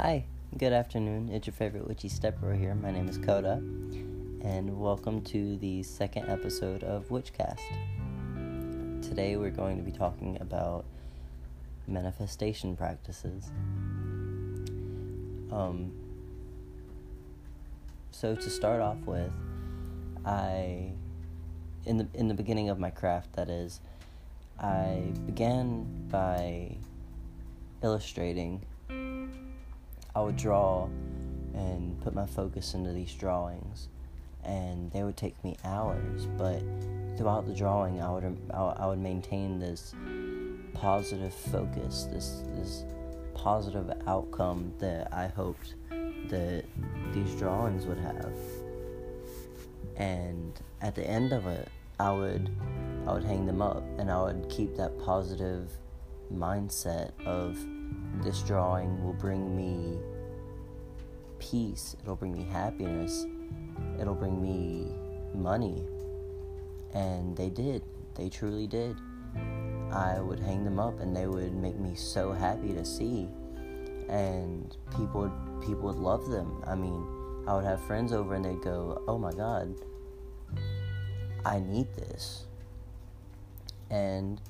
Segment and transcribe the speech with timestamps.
[0.00, 0.26] Hi,
[0.56, 1.28] good afternoon.
[1.28, 2.72] It's your favorite witchy stepper here.
[2.76, 3.54] My name is Coda,
[4.42, 7.58] and welcome to the second episode of Witchcast.
[9.02, 10.84] Today we're going to be talking about
[11.88, 13.50] manifestation practices.
[15.50, 15.90] Um,
[18.12, 19.32] so to start off with,
[20.24, 20.92] I
[21.86, 23.80] in the in the beginning of my craft, that is,
[24.60, 26.76] I began by
[27.82, 28.64] illustrating
[30.14, 30.88] I would draw
[31.54, 33.88] and put my focus into these drawings,
[34.44, 36.26] and they would take me hours.
[36.26, 36.62] But
[37.16, 39.94] throughout the drawing, I would I would maintain this
[40.74, 42.84] positive focus, this this
[43.34, 46.64] positive outcome that I hoped that
[47.12, 48.32] these drawings would have.
[49.96, 51.68] And at the end of it,
[51.98, 52.50] I would
[53.06, 55.70] I would hang them up, and I would keep that positive
[56.32, 57.58] mindset of
[58.22, 59.98] this drawing will bring me
[61.38, 63.26] peace, it'll bring me happiness,
[64.00, 64.92] it'll bring me
[65.34, 65.84] money.
[66.94, 67.82] And they did,
[68.14, 68.96] they truly did.
[69.92, 73.28] I would hang them up and they would make me so happy to see.
[74.08, 76.62] And people would, people would love them.
[76.66, 79.74] I mean, I would have friends over and they'd go, "Oh my god,
[81.44, 82.46] I need this."
[83.90, 84.40] And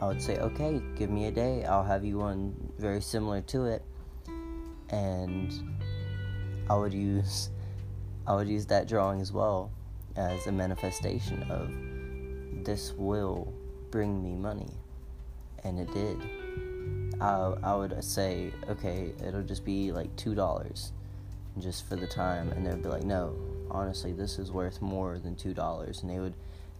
[0.00, 1.64] I would say, okay, give me a day.
[1.64, 3.82] I'll have you one very similar to it.
[4.90, 5.52] And
[6.70, 7.50] I would use
[8.26, 9.70] I would use that drawing as well
[10.16, 11.70] as a manifestation of
[12.64, 13.52] this will
[13.90, 14.70] bring me money.
[15.64, 16.18] And it did.
[17.20, 20.90] I, I would say, okay, it'll just be like $2
[21.58, 22.50] just for the time.
[22.50, 23.34] And they'd be like, no,
[23.70, 26.02] honestly, this is worth more than $2.
[26.02, 26.34] And they would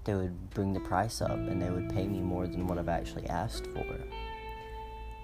[0.08, 2.88] they would bring the price up and they would pay me more than what I've
[2.88, 3.84] actually asked for.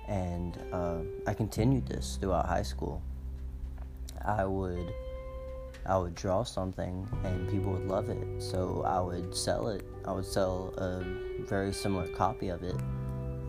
[0.07, 3.01] And uh, I continued this throughout high school.
[4.27, 4.93] I would
[5.87, 9.87] I would draw something and people would love it, so I would sell it.
[10.05, 11.03] I would sell a
[11.47, 12.77] very similar copy of it,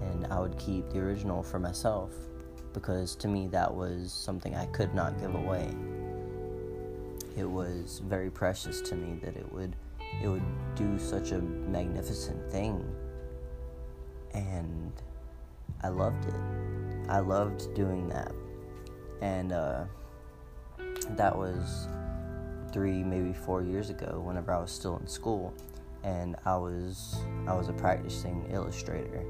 [0.04, 2.14] and I would keep the original for myself
[2.72, 5.70] because to me that was something I could not give away.
[7.36, 9.76] It was very precious to me that it would
[10.22, 10.44] it would
[10.76, 12.86] do such a magnificent thing.
[14.34, 14.92] And
[15.84, 17.10] I loved it.
[17.10, 18.32] I loved doing that.
[19.22, 19.86] And uh,
[21.12, 21.88] that was
[22.74, 25.54] three, maybe four years ago, whenever I was still in school.
[26.04, 27.18] And I was
[27.48, 29.24] I was a practicing illustrator.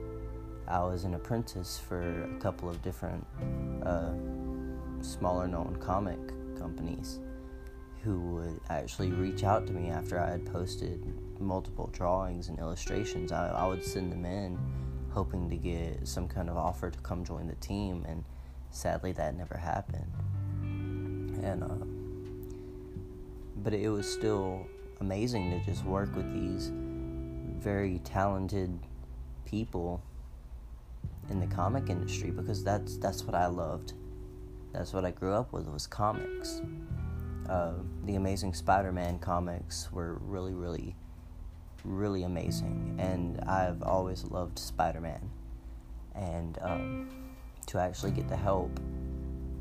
[0.68, 3.26] I was an apprentice for a couple of different
[3.84, 4.14] uh,
[5.02, 6.20] smaller known comic
[6.58, 7.20] companies
[8.06, 11.04] who would actually reach out to me after I had posted
[11.40, 13.32] multiple drawings and illustrations.
[13.32, 14.60] I, I would send them in
[15.10, 18.24] hoping to get some kind of offer to come join the team, and
[18.70, 20.12] sadly, that never happened.
[21.44, 21.86] And, uh,
[23.64, 24.68] but it was still
[25.02, 26.72] amazing to just work with these
[27.58, 28.78] very talented
[29.46, 30.04] people
[31.30, 33.94] in the comic industry because that's that's what I loved.
[34.74, 36.62] That's what I grew up with was comics
[37.50, 37.74] uh,
[38.06, 40.96] the Amazing Spider Man comics were really, really,
[41.84, 42.96] really amazing.
[43.00, 45.30] And I've always loved Spider Man.
[46.16, 47.10] And um,
[47.68, 48.80] to actually get the help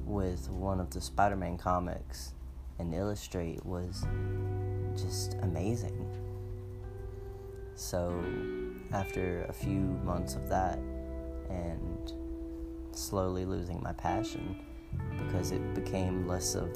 [0.05, 2.34] with one of the Spider Man comics
[2.78, 4.06] and illustrate was
[4.97, 6.09] just amazing.
[7.77, 8.25] So,
[8.93, 10.78] after a few months of that
[11.50, 12.12] and
[12.93, 14.61] slowly losing my passion
[15.19, 16.71] because it became less of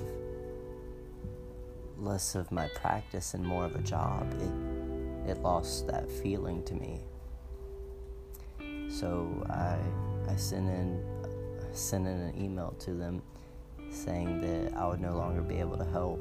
[2.01, 6.75] less of my practice and more of a job, it it lost that feeling to
[6.75, 7.01] me.
[8.89, 9.79] So I
[10.31, 11.05] I sent in
[11.73, 13.23] sent in an email to them
[13.91, 16.21] saying that I would no longer be able to help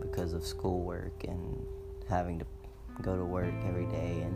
[0.00, 1.66] because of schoolwork and
[2.08, 2.46] having to
[3.02, 4.34] go to work every day and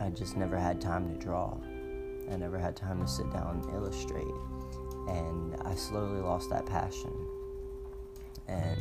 [0.00, 1.56] I just never had time to draw.
[2.30, 4.26] I never had time to sit down and illustrate.
[5.08, 7.12] And I slowly lost that passion
[8.48, 8.78] and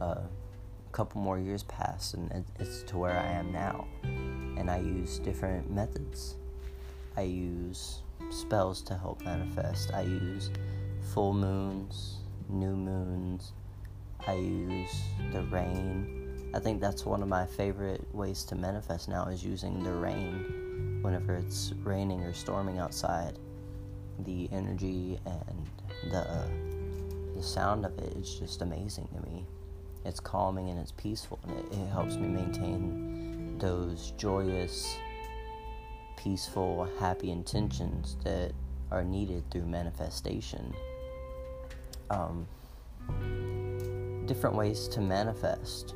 [0.00, 3.86] uh, a couple more years passed, and it's to where I am now.
[4.02, 6.36] And I use different methods.
[7.16, 9.92] I use spells to help manifest.
[9.94, 10.50] I use
[11.12, 12.18] full moons,
[12.48, 13.52] new moons.
[14.26, 15.02] I use
[15.32, 16.50] the rain.
[16.54, 20.98] I think that's one of my favorite ways to manifest now is using the rain
[21.02, 23.38] whenever it's raining or storming outside.
[24.20, 26.46] The energy and the uh,
[27.34, 29.44] the sound of it is just amazing to me.
[30.04, 34.96] It's calming and it's peaceful, and it, it helps me maintain those joyous,
[36.16, 38.52] peaceful, happy intentions that
[38.90, 40.74] are needed through manifestation.
[42.08, 42.46] Um,
[44.26, 45.94] different ways to manifest.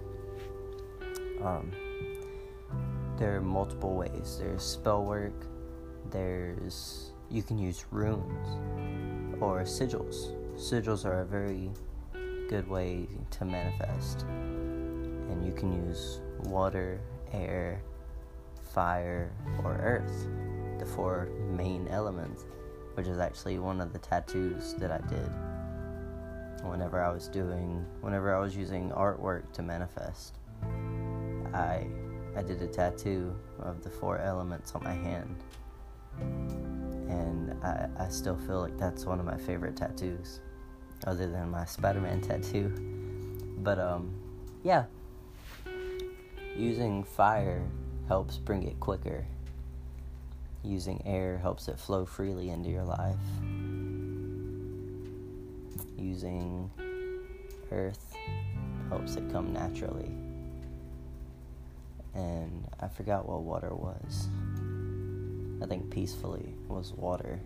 [1.42, 1.72] Um,
[3.18, 4.38] there are multiple ways.
[4.38, 5.46] There's spell work.
[6.10, 8.48] There's you can use runes
[9.40, 10.32] or sigils.
[10.56, 11.70] Sigils are a very
[12.48, 17.00] good way to manifest, and you can use water,
[17.32, 17.82] air,
[18.72, 19.32] fire,
[19.64, 20.28] or earth,
[20.78, 22.44] the four main elements,
[22.94, 25.30] which is actually one of the tattoos that I did
[26.62, 30.38] whenever I was doing, whenever I was using artwork to manifest.
[31.52, 31.86] I
[32.36, 35.36] I did a tattoo of the four elements on my hand.
[37.08, 40.40] And I, I still feel like that's one of my favorite tattoos,
[41.06, 42.72] other than my Spider Man tattoo.
[43.58, 44.14] But, um,
[44.62, 44.84] yeah.
[46.56, 47.66] Using fire
[48.08, 49.26] helps bring it quicker.
[50.62, 53.16] Using air helps it flow freely into your life.
[55.98, 56.70] Using
[57.70, 58.14] earth
[58.88, 60.10] helps it come naturally.
[62.14, 64.28] And I forgot what water was.
[65.62, 67.40] I think peacefully was water.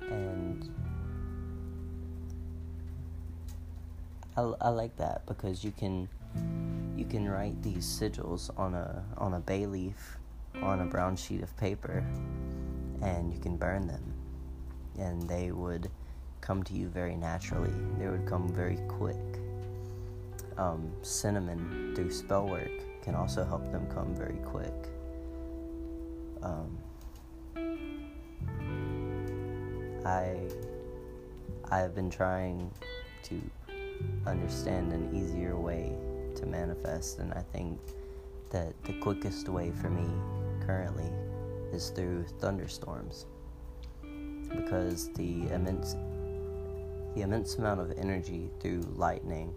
[0.00, 0.68] And
[4.36, 6.08] I, I like that because you can
[6.96, 10.18] you can write these sigils on a on a bay leaf
[10.62, 12.04] on a brown sheet of paper
[13.02, 14.02] and you can burn them.
[14.98, 15.90] And they would
[16.40, 17.72] come to you very naturally.
[17.98, 19.16] They would come very quick.
[20.58, 22.70] Um, cinnamon through spell work
[23.02, 24.74] can also help them come very quick.
[26.42, 26.78] Um,
[30.04, 30.36] I
[31.70, 32.70] I have been trying
[33.24, 33.40] to
[34.26, 35.96] understand an easier way
[36.36, 37.78] to manifest, and I think
[38.50, 40.08] that the quickest way for me
[40.66, 41.10] currently
[41.72, 43.26] is through thunderstorms.
[44.02, 45.94] Because the immense
[47.14, 49.54] the immense amount of energy through lightning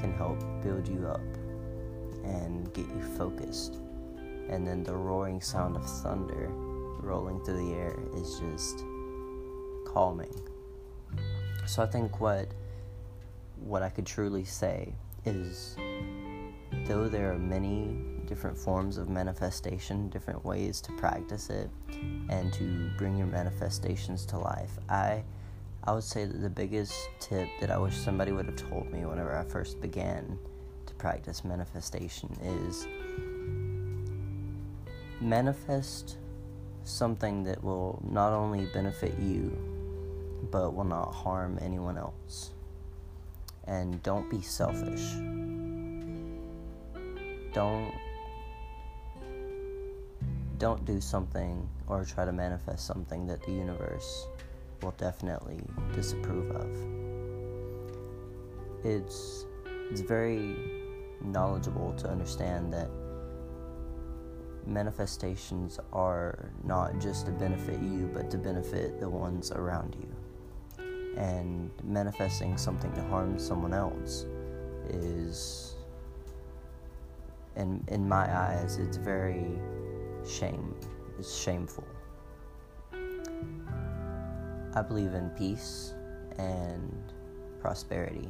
[0.00, 1.20] can help build you up
[2.24, 3.76] and get you focused.
[4.48, 6.50] And then the roaring sound of thunder
[7.02, 8.84] rolling through the air is just
[9.86, 10.34] calming.
[11.66, 12.48] So i think what
[13.56, 15.76] what i could truly say is
[16.86, 21.70] though there are many different forms of manifestation different ways to practice it
[22.28, 25.22] and to bring your manifestations to life i
[25.84, 29.04] i would say that the biggest tip that i wish somebody would have told me
[29.04, 30.38] whenever i first began
[30.86, 32.86] to practice manifestation is
[35.20, 36.18] manifest
[36.88, 39.56] something that will not only benefit you,
[40.50, 42.50] but will not harm anyone else.
[43.66, 45.12] And don't be selfish.
[47.52, 47.92] Don't
[50.58, 54.26] don't do something or try to manifest something that the universe
[54.82, 55.60] will definitely
[55.94, 56.68] disapprove of.
[58.84, 59.46] It's
[59.90, 60.56] it's very
[61.20, 62.90] knowledgeable to understand that
[64.68, 70.08] manifestations are not just to benefit you, but to benefit the ones around you.
[71.16, 74.26] And manifesting something to harm someone else
[74.90, 75.74] is,
[77.56, 79.58] in, in my eyes, it's very
[80.28, 80.74] shame,
[81.18, 81.86] it's shameful.
[84.74, 85.94] I believe in peace
[86.38, 87.12] and
[87.60, 88.28] prosperity,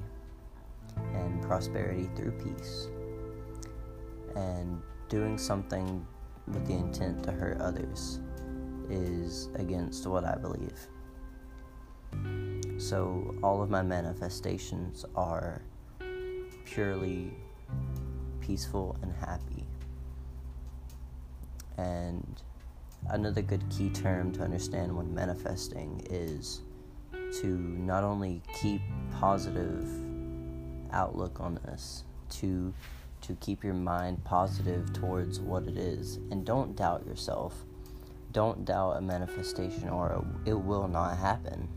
[1.14, 2.88] and prosperity through peace.
[4.34, 6.06] And doing something
[6.52, 8.20] with the intent to hurt others
[8.90, 10.88] is against what I believe.
[12.78, 15.62] So, all of my manifestations are
[16.64, 17.34] purely
[18.40, 19.66] peaceful and happy.
[21.76, 22.42] And
[23.10, 26.62] another good key term to understand when manifesting is
[27.40, 28.80] to not only keep
[29.20, 29.86] positive
[30.92, 32.72] outlook on this, to
[33.22, 37.64] to keep your mind positive towards what it is and don't doubt yourself.
[38.32, 41.68] Don't doubt a manifestation or it will not happen.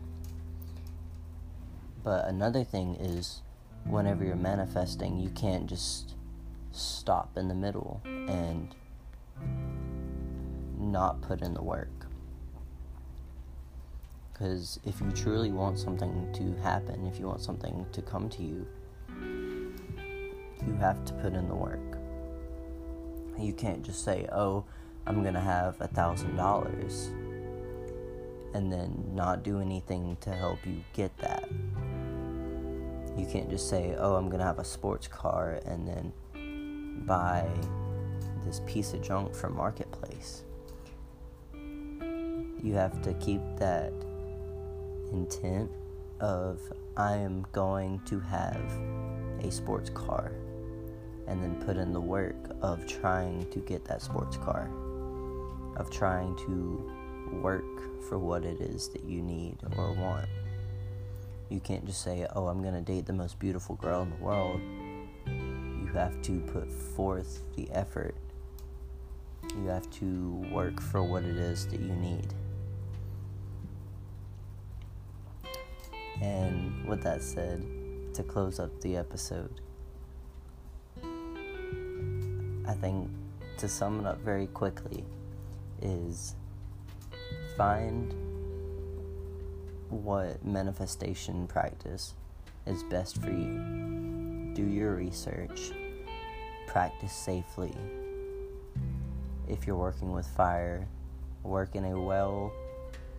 [2.04, 3.42] But another thing is
[3.84, 6.14] whenever you're manifesting, you can't just
[6.72, 8.74] stop in the middle and
[10.78, 11.88] not put in the work.
[14.32, 18.42] Because if you truly want something to happen, if you want something to come to
[18.42, 18.66] you,
[20.66, 21.98] you have to put in the work.
[23.38, 24.64] You can't just say, oh,
[25.06, 27.10] I'm going to have a thousand dollars
[28.54, 31.48] and then not do anything to help you get that.
[33.16, 36.12] You can't just say, oh, I'm going to have a sports car and then
[37.06, 37.46] buy
[38.44, 40.44] this piece of junk from Marketplace.
[42.62, 43.92] you have to keep that
[45.12, 45.70] intent
[46.20, 46.60] of
[46.96, 48.62] I am going to have
[49.40, 50.32] a sports car
[51.26, 54.70] and then put in the work of trying to get that sports car,
[55.76, 56.92] of trying to
[57.40, 60.28] work for what it is that you need or want.
[61.48, 64.16] You can't just say, Oh, I'm going to date the most beautiful girl in the
[64.16, 64.60] world.
[65.26, 68.14] You have to put forth the effort.
[69.56, 72.32] You have to work for what it is that you need.
[76.22, 77.64] And with that said,
[78.14, 79.60] to close up the episode,
[82.72, 83.10] I think
[83.58, 85.04] to sum it up very quickly
[85.82, 86.34] is
[87.54, 88.14] find
[89.90, 92.14] what manifestation practice
[92.66, 94.52] is best for you.
[94.54, 95.72] Do your research,
[96.66, 97.74] practice safely.
[99.46, 100.88] If you're working with fire,
[101.42, 102.50] work in a well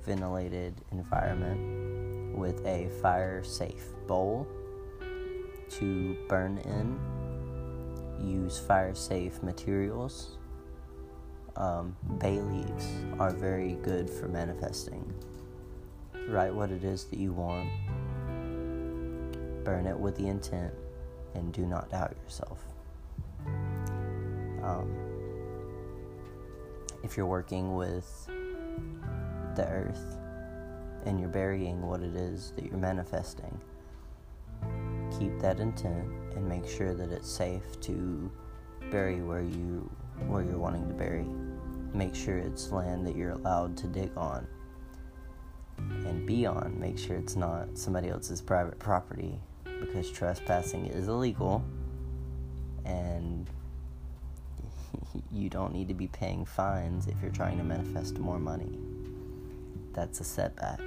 [0.04, 4.48] ventilated environment with a fire safe bowl
[5.70, 7.12] to burn in.
[8.24, 10.38] Use fire safe materials.
[11.56, 12.88] Um, bay leaves
[13.20, 15.13] are very good for manifesting.
[16.30, 17.70] Write what it is that you want,
[19.63, 20.74] burn it with the intent,
[21.36, 22.60] and do not doubt yourself.
[24.63, 24.96] Um,
[27.03, 28.27] if you're working with
[29.56, 30.18] the earth
[31.06, 33.60] and you're burying what it is that you're manifesting,
[35.20, 38.32] keep that intent and make sure that it's safe to
[38.92, 39.90] bury where you
[40.28, 41.25] where you're wanting to bury.
[41.94, 44.48] Make sure it's land that you're allowed to dig on
[45.78, 46.80] and be on.
[46.80, 49.40] Make sure it's not somebody else's private property
[49.80, 51.63] because trespassing is illegal
[52.86, 53.50] and
[55.32, 58.78] you don't need to be paying fines if you're trying to manifest more money.
[59.94, 60.80] That's a setback.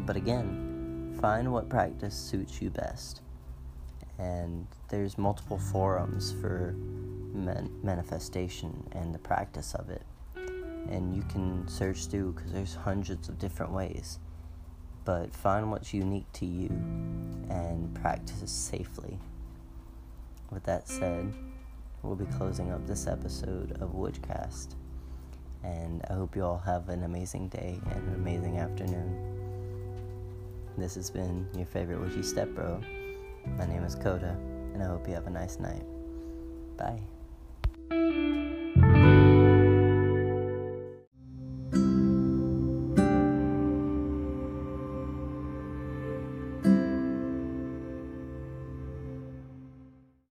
[0.00, 3.20] But again, find what practice suits you best.
[4.18, 6.74] And there's multiple forums for
[7.32, 10.02] man- manifestation and the practice of it.
[10.88, 14.18] And you can search through because there's hundreds of different ways.
[15.04, 16.68] But find what's unique to you
[17.48, 19.18] and practice safely.
[20.50, 21.32] With that said,
[22.02, 24.74] we'll be closing up this episode of Witchcast.
[25.64, 29.36] And I hope you all have an amazing day and an amazing afternoon.
[30.78, 32.95] This has been your favorite witchy stepbro.
[33.58, 34.36] My name is Coda,
[34.74, 35.84] and I hope you have a nice night.
[36.76, 37.00] Bye.